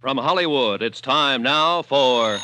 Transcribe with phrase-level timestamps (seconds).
[0.00, 2.40] From Hollywood, it's time now for.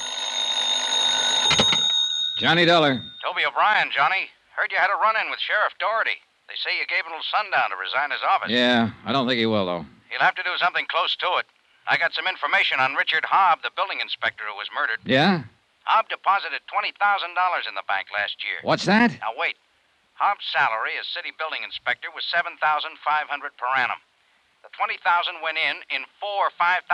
[2.37, 3.01] Johnny Dollar.
[3.25, 4.29] Toby O'Brien, Johnny.
[4.53, 6.21] Heard you had a run in with Sheriff Doherty.
[6.53, 8.53] They say you gave him till sundown to resign his office.
[8.53, 9.89] Yeah, I don't think he will, though.
[10.13, 11.49] He'll have to do something close to it.
[11.89, 15.01] I got some information on Richard Hobb, the building inspector who was murdered.
[15.09, 15.49] Yeah?
[15.89, 18.61] Hobb deposited $20,000 in the bank last year.
[18.61, 19.17] What's that?
[19.25, 19.57] Now, wait.
[20.21, 23.01] Hobb's salary as city building inspector was $7,500
[23.57, 24.01] per annum.
[24.77, 26.85] The 20,000 went in in four $5,000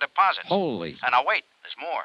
[0.00, 0.46] deposits.
[0.46, 0.96] Holy.
[1.02, 2.04] And now, wait, there's more.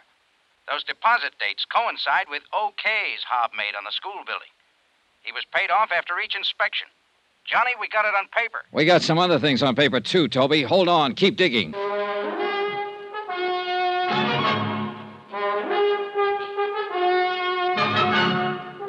[0.72, 4.52] Those deposit dates coincide with OKs Hobb made on the school building.
[5.24, 6.88] He was paid off after each inspection.
[7.46, 8.64] Johnny, we got it on paper.
[8.72, 10.64] We got some other things on paper, too, Toby.
[10.64, 11.14] Hold on.
[11.14, 11.74] Keep digging.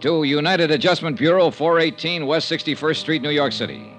[0.00, 3.92] To United Adjustment Bureau, 418 West 61st Street, New York City.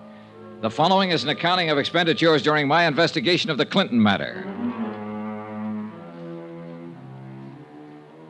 [0.61, 4.43] The following is an accounting of expenditures during my investigation of the Clinton matter.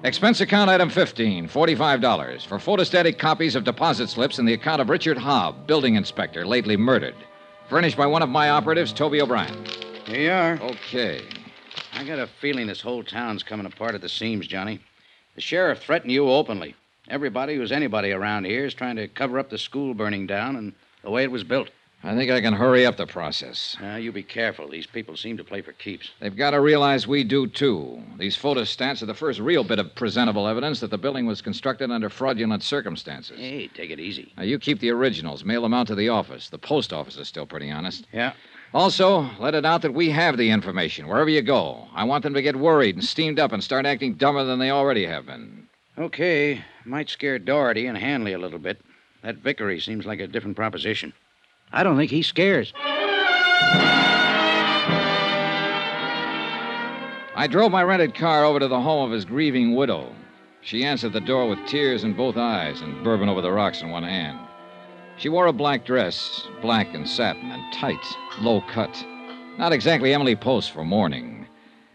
[0.03, 4.89] Expense account item 15, $45 for photostatic copies of deposit slips in the account of
[4.89, 7.15] Richard Hobb, building inspector, lately murdered.
[7.69, 9.65] Furnished by one of my operatives, Toby O'Brien.
[10.05, 10.71] Here you are.
[10.71, 11.21] Okay.
[11.93, 14.81] I got a feeling this whole town's coming apart at the seams, Johnny.
[15.35, 16.75] The sheriff threatened you openly.
[17.11, 20.71] Everybody who's anybody around here is trying to cover up the school burning down and
[21.03, 21.69] the way it was built.
[22.03, 23.75] I think I can hurry up the process.
[23.81, 24.69] Now, you be careful.
[24.69, 26.09] These people seem to play for keeps.
[26.21, 28.01] They've got to realize we do, too.
[28.17, 31.91] These photostats are the first real bit of presentable evidence that the building was constructed
[31.91, 33.37] under fraudulent circumstances.
[33.37, 34.33] Hey, take it easy.
[34.37, 36.47] Now, you keep the originals, mail them out to the office.
[36.47, 38.07] The post office is still pretty honest.
[38.13, 38.33] Yeah.
[38.73, 41.87] Also, let it out that we have the information wherever you go.
[41.93, 44.71] I want them to get worried and steamed up and start acting dumber than they
[44.71, 45.67] already have been.
[46.01, 46.65] Okay.
[46.83, 48.81] Might scare Doherty and Hanley a little bit.
[49.21, 51.13] That Vickery seems like a different proposition.
[51.71, 52.73] I don't think he scares.
[57.35, 60.11] I drove my rented car over to the home of his grieving widow.
[60.61, 63.91] She answered the door with tears in both eyes and bourbon over the rocks in
[63.91, 64.39] one hand.
[65.17, 68.03] She wore a black dress, black and satin and tight,
[68.39, 69.05] low cut.
[69.59, 71.45] Not exactly Emily Post for mourning,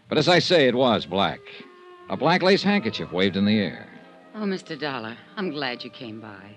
[0.07, 1.41] but as I say, it was black.
[2.09, 3.85] A black lace handkerchief waved in the air.
[4.39, 4.79] Oh, Mr.
[4.79, 6.51] Dollar, I'm glad you came by.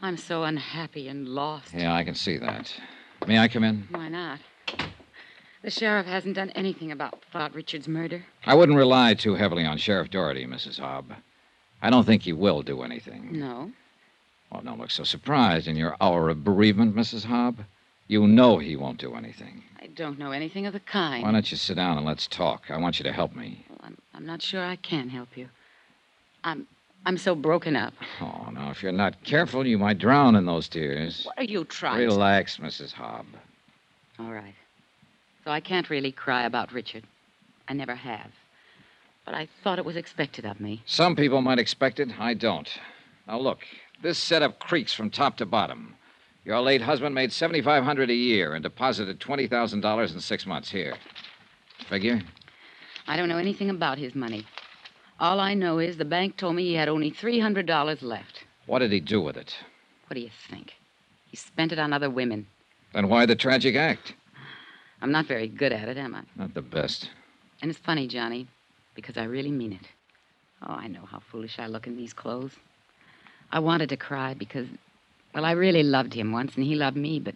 [0.00, 1.74] I'm so unhappy and lost.
[1.74, 2.72] Yeah, I can see that.
[3.26, 3.88] May I come in?
[3.90, 4.38] Why not?
[5.62, 8.24] The sheriff hasn't done anything about, about Richard's murder.
[8.44, 10.78] I wouldn't rely too heavily on Sheriff Doherty, Mrs.
[10.78, 11.16] Hobb.
[11.82, 13.30] I don't think he will do anything.
[13.32, 13.72] No.
[14.52, 17.26] Well, don't look so surprised in your hour of bereavement, Mrs.
[17.26, 17.56] Hobb.
[18.06, 19.64] You know he won't do anything.
[19.82, 21.24] I don't know anything of the kind.
[21.24, 22.70] Why don't you sit down and let's talk?
[22.70, 23.66] I want you to help me.
[23.68, 25.48] Well, I'm, I'm not sure I can help you.
[26.44, 26.68] I'm
[27.04, 27.94] I'm so broken up.
[28.20, 31.24] Oh, now, if you're not careful, you might drown in those tears.
[31.24, 32.92] What are you trying to Relax, Mrs.
[32.94, 33.26] Hobb.
[34.18, 34.54] All right.
[35.44, 37.04] So I can't really cry about Richard.
[37.68, 38.30] I never have.
[39.24, 40.82] But I thought it was expected of me.
[40.86, 42.10] Some people might expect it.
[42.18, 42.68] I don't.
[43.28, 43.60] Now, look,
[44.02, 45.94] this setup creaks from top to bottom.
[46.44, 50.70] Your late husband made 7500 a year and deposited $20,000 in six months.
[50.70, 50.94] Here.
[51.88, 52.20] Figure?
[53.08, 54.46] I don't know anything about his money.
[55.18, 58.44] All I know is the bank told me he had only $300 left.
[58.66, 59.56] What did he do with it?
[60.08, 60.74] What do you think?
[61.30, 62.46] He spent it on other women.
[62.92, 64.14] Then why the tragic act?
[65.00, 66.22] I'm not very good at it, am I?
[66.36, 67.10] Not the best.
[67.62, 68.46] And it's funny, Johnny,
[68.94, 69.88] because I really mean it.
[70.62, 72.52] Oh, I know how foolish I look in these clothes.
[73.50, 74.66] I wanted to cry because,
[75.34, 77.34] well, I really loved him once and he loved me, but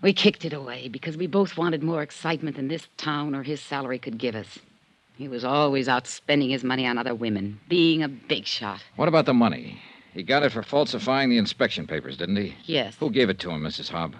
[0.00, 3.60] we kicked it away because we both wanted more excitement than this town or his
[3.60, 4.58] salary could give us.
[5.16, 8.82] He was always out spending his money on other women, being a big shot.
[8.96, 9.80] What about the money?
[10.12, 12.54] He got it for falsifying the inspection papers, didn't he?
[12.64, 12.96] Yes.
[13.00, 13.90] Who gave it to him, Mrs.
[13.90, 14.14] Hobb?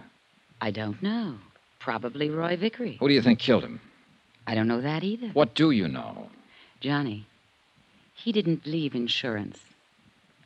[0.61, 1.37] I don't know.
[1.79, 2.97] Probably Roy Vickery.
[2.99, 3.81] Who do you think killed him?
[4.47, 5.29] I don't know that either.
[5.29, 6.31] What do you know?
[6.81, 7.27] Johnny,
[8.15, 9.61] he didn't leave insurance.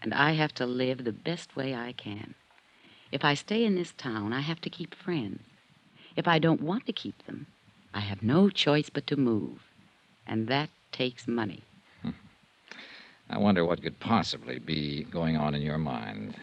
[0.02, 2.34] And I have to live the best way I can.
[3.12, 5.42] If I stay in this town, I have to keep friends.
[6.16, 7.46] If I don't want to keep them,
[7.94, 9.69] I have no choice but to move.
[10.26, 11.62] And that takes money.
[13.30, 16.36] I wonder what could possibly be going on in your mind.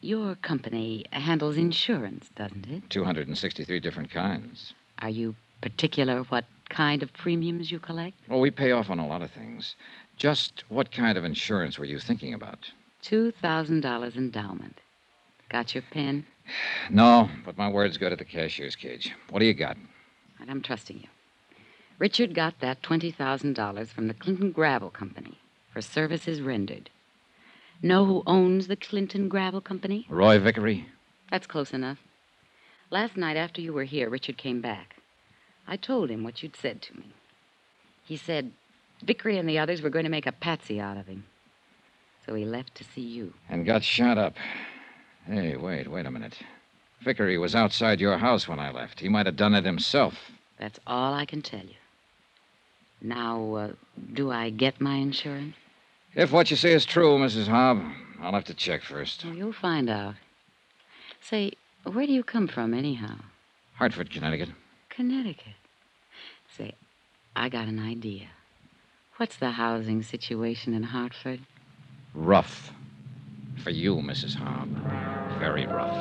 [0.00, 2.88] Your company handles insurance, doesn't it?
[2.88, 4.72] 263 different kinds.
[5.00, 8.16] Are you particular what kind of premiums you collect?
[8.28, 9.76] Well, we pay off on a lot of things.
[10.16, 12.70] Just what kind of insurance were you thinking about?
[13.02, 14.80] $2,000 endowment.
[15.48, 16.26] Got your pen?
[16.90, 19.14] No, but my word's good at the cashier's cage.
[19.28, 19.76] What do you got?
[20.40, 21.06] And I'm trusting you.
[22.00, 25.38] Richard got that $20,000 from the Clinton Gravel Company
[25.70, 26.88] for services rendered.
[27.82, 30.06] Know who owns the Clinton Gravel Company?
[30.08, 30.86] Roy Vickery?
[31.30, 31.98] That's close enough.
[32.88, 34.96] Last night after you were here, Richard came back.
[35.68, 37.12] I told him what you'd said to me.
[38.02, 38.50] He said
[39.04, 41.26] Vickery and the others were going to make a patsy out of him.
[42.24, 43.34] So he left to see you.
[43.50, 44.36] And got shot up.
[45.26, 46.38] Hey, wait, wait a minute.
[47.02, 49.00] Vickery was outside your house when I left.
[49.00, 50.14] He might have done it himself.
[50.58, 51.74] That's all I can tell you.
[53.02, 53.72] Now, uh,
[54.12, 55.54] do I get my insurance?
[56.14, 57.46] If what you say is true, Mrs.
[57.46, 59.24] Hobb, I'll have to check first.
[59.24, 60.16] Well, you'll find out.
[61.20, 61.52] Say,
[61.84, 63.16] where do you come from, anyhow?
[63.74, 64.50] Hartford, Connecticut.
[64.90, 65.54] Connecticut.
[66.56, 66.74] Say,
[67.36, 68.26] I got an idea.
[69.16, 71.40] What's the housing situation in Hartford?
[72.14, 72.72] Rough.
[73.62, 74.36] For you, Mrs.
[74.36, 74.68] Hobb.
[75.38, 75.96] Very rough.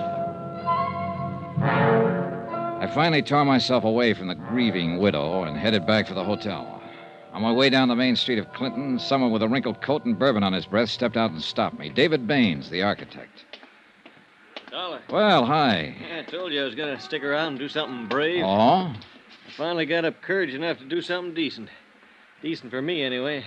[2.81, 6.78] I finally tore myself away from the grieving widow and headed back for the hotel.
[7.33, 10.17] On my way down the main street of Clinton, someone with a wrinkled coat and
[10.17, 11.89] bourbon on his breath stepped out and stopped me.
[11.89, 13.45] David Baines, the architect.
[14.71, 15.01] Dollar.
[15.09, 15.95] Well, hi.
[16.01, 18.43] Yeah, I told you I was going to stick around and do something brave.
[18.43, 18.93] Oh?
[18.93, 21.69] I finally got up courage enough to do something decent.
[22.41, 23.43] Decent for me, anyway.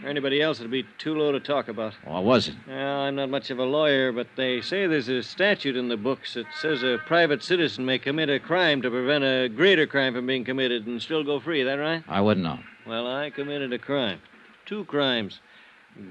[0.00, 1.94] For anybody else, it'd be too low to talk about.
[2.04, 2.54] What was it?
[2.68, 5.96] Well, I'm not much of a lawyer, but they say there's a statute in the
[5.96, 10.14] books that says a private citizen may commit a crime to prevent a greater crime
[10.14, 11.64] from being committed and still go free.
[11.64, 12.04] That right?
[12.06, 12.60] I wouldn't know.
[12.86, 14.20] Well, I committed a crime.
[14.66, 15.40] Two crimes.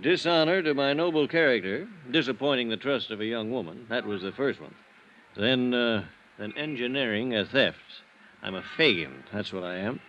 [0.02, 3.86] Dishonor to my noble character, disappointing the trust of a young woman.
[3.90, 4.76] That was the first one.
[5.38, 6.06] Then, uh,
[6.38, 8.02] then engineering a theft.
[8.42, 9.24] I'm a Fagin.
[9.32, 10.02] That's what I am.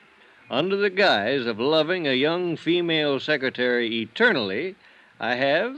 [0.50, 4.76] Under the guise of loving a young female secretary eternally,
[5.20, 5.76] I have,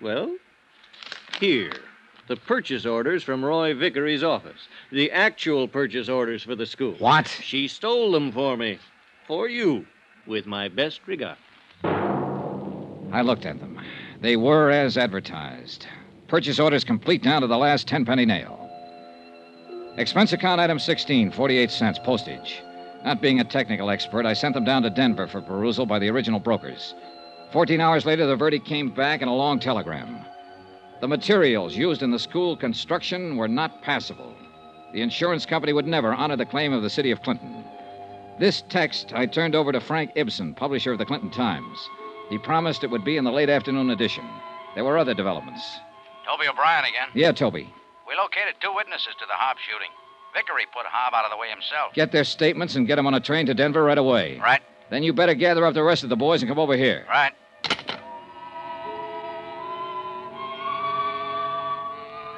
[0.00, 0.36] well,
[1.40, 1.72] here,
[2.28, 4.68] the purchase orders from Roy Vickery's office.
[4.92, 6.94] The actual purchase orders for the school.
[6.98, 7.26] What?
[7.26, 8.78] She stole them for me.
[9.26, 9.86] For you.
[10.24, 11.38] With my best regard.
[11.82, 13.80] I looked at them.
[14.20, 15.88] They were as advertised.
[16.28, 18.70] Purchase orders complete down to the last tenpenny nail.
[19.96, 22.62] Expense account item 16, 48 cents, postage.
[23.04, 26.08] Not being a technical expert, I sent them down to Denver for perusal by the
[26.08, 26.94] original brokers.
[27.50, 30.24] Fourteen hours later, the verdict came back in a long telegram.
[31.00, 34.32] The materials used in the school construction were not passable.
[34.92, 37.64] The insurance company would never honor the claim of the city of Clinton.
[38.38, 41.78] This text I turned over to Frank Ibsen, publisher of the Clinton Times.
[42.30, 44.24] He promised it would be in the late afternoon edition.
[44.74, 45.62] There were other developments.
[46.24, 47.08] Toby O'Brien again.
[47.14, 47.68] Yeah, Toby.
[48.06, 49.90] We located two witnesses to the Hobb shooting.
[50.34, 51.92] Vickery put Hobb out of the way himself.
[51.94, 54.38] Get their statements and get them on a train to Denver right away.
[54.42, 57.04] Right, Then you better gather up the rest of the boys and come over here.
[57.08, 57.32] right.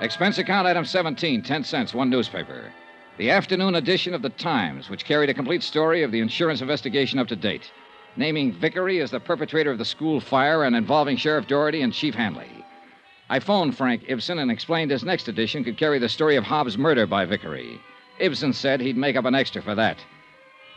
[0.00, 2.72] Expense account item 17, 10 cents, one newspaper.
[3.16, 7.18] The afternoon edition of the Times, which carried a complete story of the insurance investigation
[7.18, 7.70] up to date,
[8.16, 12.14] naming Vickery as the perpetrator of the school fire and involving Sheriff Doherty and Chief
[12.14, 12.63] Hanley.
[13.35, 16.79] I phoned Frank Ibsen and explained his next edition could carry the story of Hobb's
[16.79, 17.81] murder by Vickery.
[18.21, 19.99] Ibsen said he'd make up an extra for that.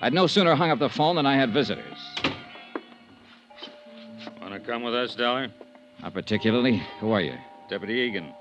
[0.01, 1.99] I'd no sooner hung up the phone than I had visitors.
[4.41, 5.49] Want to come with us, Dollar?
[6.01, 6.81] Not particularly.
[6.99, 7.35] Who are you?
[7.69, 8.33] Deputy Egan.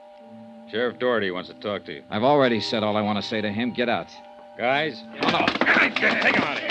[0.71, 2.03] Sheriff Doherty wants to talk to you.
[2.09, 3.75] I've already said all I want to say to him.
[3.75, 4.09] Get out.
[4.57, 4.99] Guys?
[5.25, 5.47] Oh, no.
[5.75, 6.71] Take him out of here.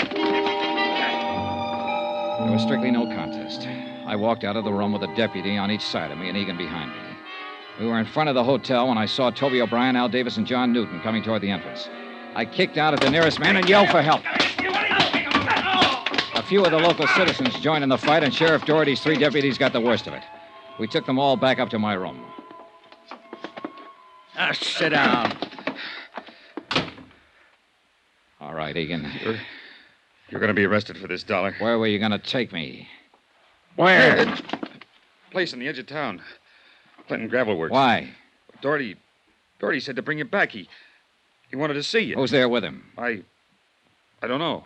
[2.42, 3.68] There was strictly no contest.
[4.04, 6.36] I walked out of the room with a deputy on each side of me and
[6.36, 7.05] Egan behind me.
[7.78, 10.46] We were in front of the hotel when I saw Toby O'Brien, Al Davis, and
[10.46, 11.88] John Newton coming toward the entrance.
[12.34, 14.22] I kicked out at the nearest man and yelled for help.
[16.34, 19.58] A few of the local citizens joined in the fight, and Sheriff Doherty's three deputies
[19.58, 20.22] got the worst of it.
[20.78, 22.24] We took them all back up to my room.
[24.36, 25.36] Ah, sit down.
[28.40, 29.10] All right, Egan.
[29.22, 29.36] You're,
[30.30, 31.54] you're going to be arrested for this, Dollar.
[31.58, 32.88] Where were you going to take me?
[33.76, 34.34] Where?
[35.30, 36.22] Place on the edge of town.
[37.06, 37.72] Clinton Gravel Works.
[37.72, 38.10] Why?
[38.60, 38.96] Doherty.
[39.58, 40.52] Doherty said to bring you back.
[40.52, 40.68] He.
[41.50, 42.16] He wanted to see you.
[42.16, 42.84] Who's there with him?
[42.98, 43.22] I.
[44.22, 44.64] I don't know.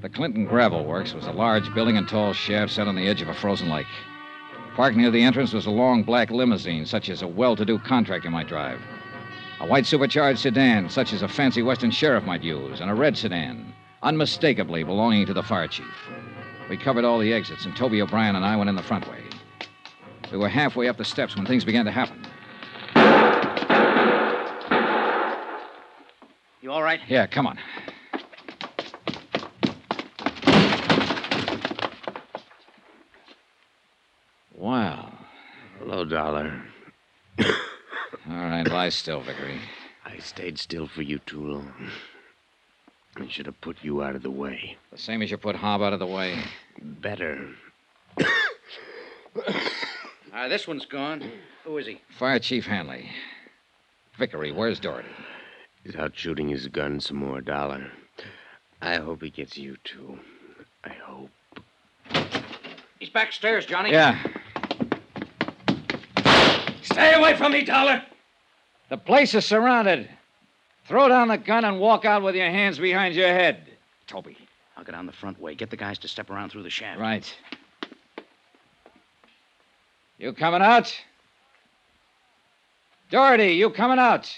[0.00, 3.20] The Clinton Gravel Works was a large building and tall shaft set on the edge
[3.20, 3.86] of a frozen lake.
[4.74, 7.78] Parked near the entrance was a long black limousine, such as a well to do
[7.78, 8.80] contractor might drive.
[9.60, 13.18] A white supercharged sedan, such as a fancy Western sheriff might use, and a red
[13.18, 16.08] sedan, unmistakably belonging to the fire chief.
[16.70, 19.18] We covered all the exits, and Toby O'Brien and I went in the front way.
[20.30, 22.24] We were halfway up the steps when things began to happen.
[26.62, 27.00] You all right?
[27.08, 27.58] Yeah, come on.
[34.54, 35.12] Well,
[35.80, 36.62] Hello, Dollar.
[37.40, 37.46] all
[38.28, 39.58] right, lie still, Vickery.
[40.04, 41.72] I stayed still for you too long.
[43.20, 44.76] I should have put you out of the way.
[44.90, 46.42] The same as you put Hobb out of the way.
[46.80, 47.48] Better.
[50.32, 51.30] Uh, this one's gone.
[51.64, 52.00] Who is he?
[52.18, 53.10] Fire Chief Hanley.
[54.18, 55.08] Vickery, where's Doherty?
[55.84, 57.90] He's out shooting his gun some more, Dollar.
[58.80, 60.18] I hope he gets you too.
[60.84, 61.30] I hope.
[62.98, 63.92] He's backstairs, Johnny.
[63.92, 64.18] Yeah.
[66.82, 68.02] Stay away from me, Dollar.
[68.88, 70.08] The place is surrounded.
[70.90, 73.58] Throw down the gun and walk out with your hands behind your head.
[74.08, 74.36] Toby.
[74.76, 75.54] I'll go down the front way.
[75.54, 76.98] Get the guys to step around through the shaft.
[76.98, 77.32] Right.
[80.18, 80.92] You coming out?
[83.08, 84.36] Doherty, you coming out?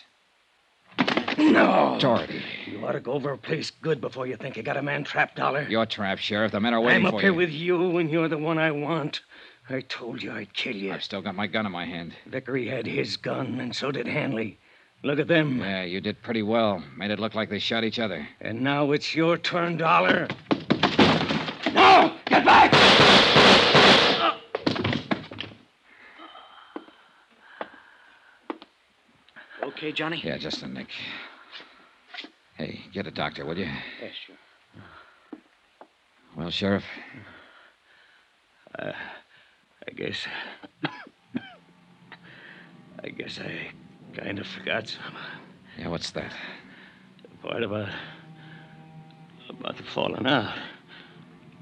[1.38, 1.97] No.
[1.99, 2.42] Doherty.
[2.66, 5.04] You ought to go over a place good before you think you got a man
[5.04, 5.66] trapped, Dollar.
[5.71, 6.52] You're trapped, Sheriff.
[6.52, 7.09] The men are waiting for you.
[7.09, 7.37] I'm up for here you.
[7.38, 9.23] with you, and you're the one I want.
[9.71, 10.92] I told you I'd kill you.
[10.92, 12.12] I've still got my gun in my hand.
[12.26, 14.59] Vickery had his gun, and so did Hanley.
[15.04, 15.59] Look at them.
[15.59, 16.82] Yeah, you did pretty well.
[16.97, 18.26] Made it look like they shot each other.
[18.40, 20.28] And now it's your turn, Dollar.
[21.73, 22.14] No!
[22.26, 22.73] Get back!
[29.62, 30.21] Okay, Johnny?
[30.25, 30.88] Yeah, just a nick.
[32.56, 33.68] Hey, get a doctor, will you?
[34.00, 34.37] Yes, sure.
[36.37, 36.85] Well, Sheriff,
[38.78, 38.92] Uh,
[39.87, 40.26] I guess.
[43.04, 43.71] I guess I
[44.14, 45.16] kind of forgot some.
[45.78, 46.33] yeah, what's that?
[47.23, 47.88] The part about.
[49.49, 50.54] about the falling out.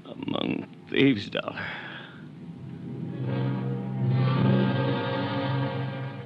[0.05, 1.59] Among thieves, Dollar.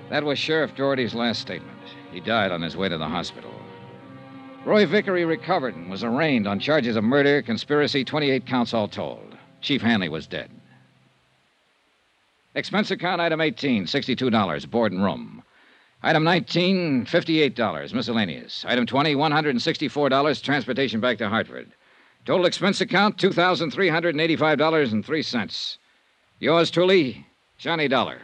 [0.09, 1.77] That was Sheriff Doherty's last statement.
[2.11, 3.51] He died on his way to the hospital.
[4.63, 9.37] Roy Vickery recovered and was arraigned on charges of murder, conspiracy, 28 counts all told.
[9.61, 10.49] Chief Hanley was dead.
[12.55, 15.43] Expense account item 18, $62, board and room.
[16.05, 18.63] Item 19, $58, miscellaneous.
[18.67, 21.71] Item 20, $164, transportation back to Hartford.
[22.25, 25.77] Total expense account, $2,385.03.
[26.37, 27.25] Yours truly,
[27.57, 28.19] Johnny Dollar.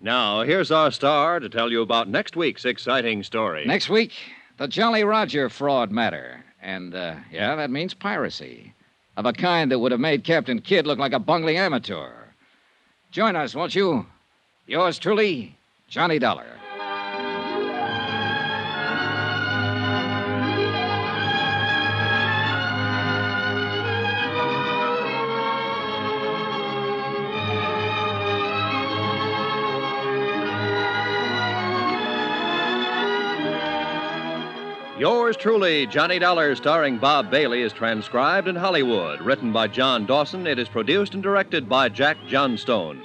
[0.00, 3.64] Now, here's our star to tell you about next week's exciting story.
[3.66, 4.12] Next week,
[4.58, 6.44] the Jolly Roger fraud matter.
[6.60, 8.74] And, uh, yeah, that means piracy.
[9.16, 12.10] Of a kind that would have made Captain Kidd look like a bungling amateur.
[13.10, 14.06] Join us, won't you?
[14.66, 15.56] Yours truly,
[15.88, 16.57] Johnny Dollar.
[34.98, 39.20] Yours truly, Johnny Dollar, starring Bob Bailey, is transcribed in Hollywood.
[39.20, 43.00] Written by John Dawson, it is produced and directed by Jack Johnstone.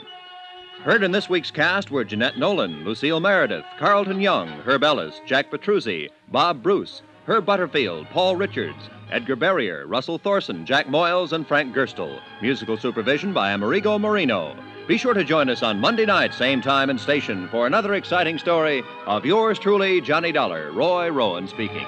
[0.81, 5.51] Heard in this week's cast were Jeanette Nolan, Lucille Meredith, Carlton Young, Herb Ellis, Jack
[5.51, 11.75] Petruzzi, Bob Bruce, Herb Butterfield, Paul Richards, Edgar Barrier, Russell Thorson, Jack Moyles, and Frank
[11.75, 12.19] Gerstle.
[12.41, 14.57] Musical supervision by Amerigo Marino.
[14.85, 18.37] Be sure to join us on Monday night, same time and station, for another exciting
[18.37, 21.87] story of yours truly, Johnny Dollar, Roy Rowan speaking.